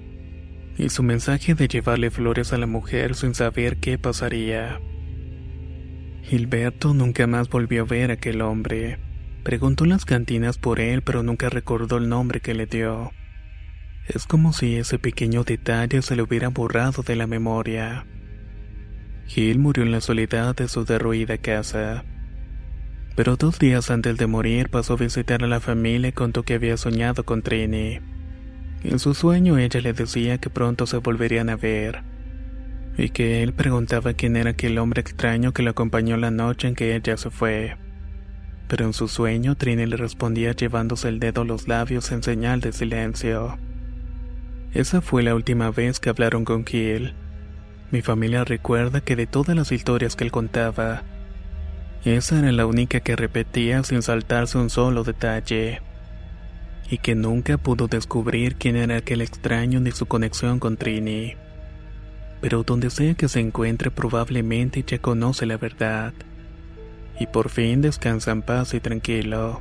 Y 0.79 0.91
su 0.91 1.03
mensaje 1.03 1.55
de 1.55 1.67
llevarle 1.67 2.13
flores 2.13 2.53
a 2.53 2.59
la 2.59 2.67
mujer 2.67 3.17
sin 3.17 3.35
saber 3.35 3.79
qué 3.79 3.99
pasaría. 3.99 4.81
Gilberto 6.23 6.95
nunca 6.95 7.27
más 7.27 7.49
volvió 7.49 7.83
a 7.83 7.87
ver 7.87 8.11
a 8.11 8.15
aquel 8.15 8.43
hombre. 8.43 8.99
Preguntó 9.43 9.85
en 9.85 9.91
las 9.91 10.05
cantinas 10.05 10.57
por 10.57 10.79
él, 10.79 11.03
pero 11.03 11.25
nunca 11.25 11.49
recordó 11.49 11.97
el 11.97 12.09
nombre 12.09 12.41
que 12.41 12.55
le 12.55 12.67
dio. 12.67 13.11
Es 14.07 14.25
como 14.27 14.53
si 14.53 14.77
ese 14.77 15.01
pequeño 15.01 15.43
detalle 15.43 16.01
se 16.01 16.15
le 16.15 16.23
hubiera 16.23 16.49
borrado 16.49 17.03
de 17.03 17.17
la 17.17 17.27
memoria. 17.27 18.07
Gil 19.27 19.59
murió 19.59 19.83
en 19.83 19.91
la 19.91 20.01
soledad 20.01 20.55
de 20.55 20.69
su 20.69 20.85
derruida 20.85 21.39
casa. 21.39 22.05
Pero 23.17 23.37
dos 23.37 23.59
días 23.59 23.91
antes 23.91 24.17
de 24.17 24.29
morir 24.29 24.71
pasó 24.71 24.93
a 24.93 24.97
visitar 24.97 25.43
a 25.43 25.49
la 25.49 25.59
familia 25.59 26.11
y 26.11 26.13
contó 26.13 26.45
que 26.45 26.55
había 26.55 26.77
soñado 26.77 27.25
con 27.25 27.43
Trini. 27.43 28.18
En 28.85 28.99
su 28.99 29.15
sueño 29.15 29.59
ella 29.59 29.81
le 29.81 29.93
decía 29.93 30.39
que 30.39 30.51
pronto 30.51 30.87
se 30.87 30.99
volverían 30.99 31.51
a 31.51 31.57
ver, 31.57 32.03
y 32.97 33.11
que 33.11 33.43
él 33.43 33.53
preguntaba 33.53 34.15
quién 34.15 34.37
era 34.37 34.51
aquel 34.51 34.79
hombre 34.79 35.01
extraño 35.01 35.53
que 35.53 35.63
lo 35.63 35.71
acompañó 35.71 36.17
la 36.17 36.31
noche 36.31 36.69
en 36.69 36.75
que 36.75 36.95
ella 36.95 37.17
se 37.17 37.31
fue 37.31 37.77
pero 38.69 38.85
en 38.85 38.93
su 38.93 39.09
sueño 39.09 39.57
Trini 39.57 39.87
le 39.87 39.97
respondía 39.97 40.53
llevándose 40.53 41.09
el 41.09 41.19
dedo 41.19 41.41
a 41.41 41.45
los 41.45 41.67
labios 41.67 42.13
en 42.13 42.23
señal 42.23 42.61
de 42.61 42.73
silencio. 42.73 43.59
Esa 44.75 45.01
fue 45.01 45.23
la 45.23 45.35
última 45.35 45.71
vez 45.71 45.99
que 45.99 46.11
hablaron 46.11 46.45
con 46.45 46.65
Kiel. 46.65 47.15
Mi 47.91 48.03
familia 48.03 48.45
recuerda 48.45 49.01
que 49.01 49.17
de 49.17 49.27
todas 49.27 49.57
las 49.57 49.73
historias 49.73 50.15
que 50.15 50.25
él 50.25 50.31
contaba, 50.31 51.03
esa 52.05 52.39
era 52.39 52.53
la 52.53 52.67
única 52.67 53.01
que 53.01 53.17
repetía 53.17 53.83
sin 53.83 54.03
saltarse 54.03 54.59
un 54.59 54.69
solo 54.69 55.03
detalle. 55.03 55.81
Y 56.91 56.99
que 56.99 57.15
nunca 57.15 57.59
pudo 57.59 57.87
descubrir 57.87 58.57
quién 58.57 58.77
era 58.77 58.97
aquel 58.97 59.21
extraño 59.21 59.81
ni 59.81 59.91
su 59.91 60.07
conexión 60.07 60.59
con 60.59 60.77
Trini. 60.77 61.35
Pero 62.41 62.63
donde 62.63 62.91
sea 62.91 63.15
que 63.15 63.29
se 63.29 63.41
encuentre 63.41 63.91
probablemente 63.91 64.85
ya 64.87 64.99
conoce 64.99 65.45
la 65.45 65.57
verdad 65.57 66.15
y 67.21 67.27
por 67.27 67.49
fin 67.49 67.83
descansa 67.83 68.31
en 68.31 68.43
paz 68.43 68.75
y 68.75 68.81
tranquilo. 68.81 69.61